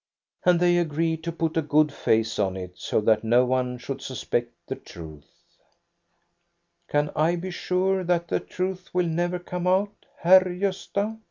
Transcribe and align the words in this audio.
And 0.45 0.59
they 0.59 0.79
agreed 0.79 1.23
to 1.25 1.31
put 1.31 1.55
a 1.57 1.61
good 1.61 1.91
face 1.93 2.39
on 2.39 2.57
it, 2.57 2.71
so 2.79 3.01
that 3.01 3.23
no 3.23 3.45
one 3.45 3.77
should 3.77 4.01
suspect 4.01 4.49
the 4.65 4.73
truth." 4.73 5.29
Can 6.91 7.11
I 7.15 7.35
be 7.35 7.51
sure 7.51 8.03
that 8.05 8.27
the 8.27 8.39
truth 8.39 8.89
will 8.95 9.05
never 9.05 9.37
come 9.37 9.67
out 9.67 9.89
THE 10.01 10.07
BALL 10.23 10.33
AT 10.33 10.41
EKEBY 10.41 10.45
91 10.53 10.71
//!wr 10.71 10.71
Gosta?" 10.71 11.17